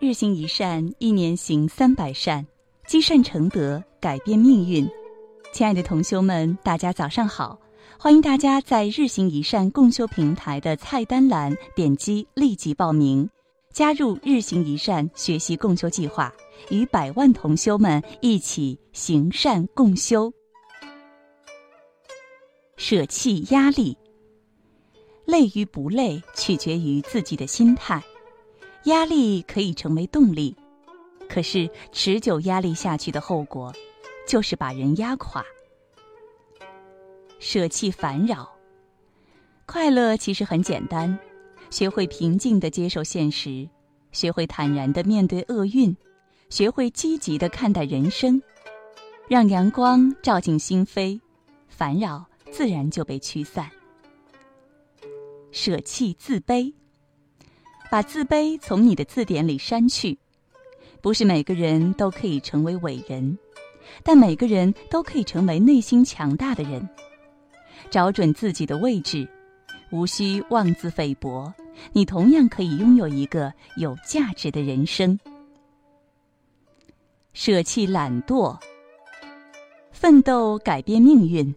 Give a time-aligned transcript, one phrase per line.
[0.00, 2.46] 日行一善，一年行三百善，
[2.86, 4.88] 积善成德，改变命运。
[5.52, 7.58] 亲爱的同修们，大家早上好！
[7.98, 13.28] 欢迎大家在日行一善共修平台的菜单栏点击立即报名，
[13.72, 16.32] 加入日行一善学习共修计划，
[16.70, 20.32] 与百万同修们一起行善共修。
[22.76, 23.98] 舍弃压力，
[25.24, 28.00] 累与不累取决于自己的心态。
[28.88, 30.54] 压力可以成为动力，
[31.28, 33.72] 可是持久压力下去的后果，
[34.26, 35.44] 就是把人压垮。
[37.38, 38.50] 舍弃烦扰，
[39.64, 41.18] 快乐其实很简单，
[41.70, 43.68] 学会平静的接受现实，
[44.10, 45.96] 学会坦然的面对厄运，
[46.50, 48.42] 学会积极的看待人生，
[49.28, 51.20] 让阳光照进心扉，
[51.68, 53.70] 烦扰自然就被驱散。
[55.52, 56.72] 舍弃自卑。
[57.90, 60.18] 把自卑从你的字典里删去。
[61.00, 63.38] 不是每个人都可以成为伟人，
[64.02, 66.88] 但每个人都可以成为内心强大的人。
[67.90, 69.26] 找准自己的位置，
[69.90, 71.52] 无需妄自菲薄，
[71.92, 75.18] 你同样可以拥有一个有价值的人生。
[77.32, 78.58] 舍弃懒惰，
[79.92, 81.54] 奋斗改变命运。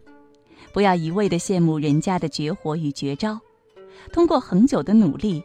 [0.71, 3.37] 不要一味的羡慕人家的绝活与绝招，
[4.13, 5.43] 通过恒久的努力。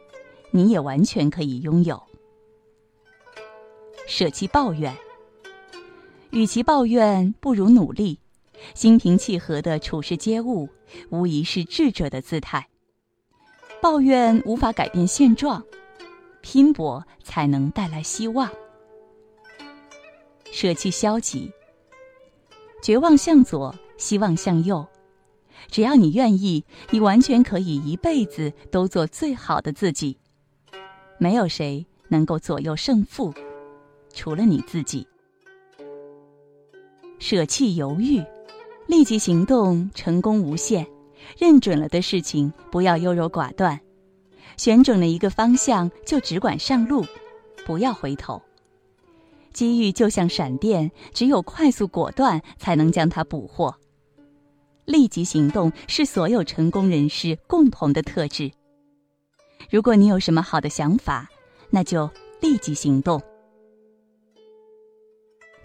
[0.50, 2.02] 你也完全可以拥有。
[4.06, 4.96] 舍弃抱怨，
[6.30, 8.18] 与其抱怨，不如努力。
[8.74, 10.68] 心平气和的处事接物，
[11.10, 12.68] 无疑是智者的姿态。
[13.82, 15.62] 抱怨无法改变现状，
[16.40, 18.50] 拼搏才能带来希望。
[20.50, 21.52] 舍弃消极，
[22.82, 24.86] 绝望向左，希望向右。
[25.68, 30.16] 只要你愿意，你完全可以一辈子都做最好的自己。
[31.18, 33.32] 没有谁能够左右胜负，
[34.12, 35.06] 除了你自己。
[37.18, 38.22] 舍弃犹豫，
[38.86, 40.86] 立即行动，成功无限。
[41.38, 43.80] 认准了的事情，不要优柔寡断。
[44.56, 47.04] 选准了一个方向，就只管上路，
[47.64, 48.40] 不要回头。
[49.52, 53.74] 机遇就像闪电，只有快速果断，才能将它捕获。
[54.84, 58.52] 立即行动是所有成功人士共同的特质。
[59.70, 61.28] 如果你有什么好的想法，
[61.70, 62.08] 那就
[62.40, 63.20] 立即行动。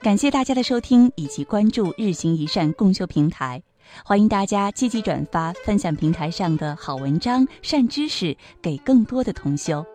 [0.01, 3.61] 感谢大家的收听以及关注日行一善共修平台，
[4.03, 9.85] 欢迎大家积极转发分享平台上的好文章、善知识给更多的同修。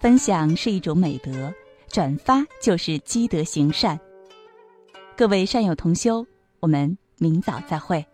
[0.00, 1.52] 分享是一种美德，
[1.88, 4.00] 转发就是积德行善。
[5.14, 6.26] 各位善友同修，
[6.60, 8.04] 我们明早再会。